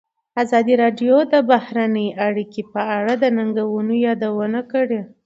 [0.43, 4.99] ازادي راډیو د بهرنۍ اړیکې په اړه د ننګونو یادونه کړې.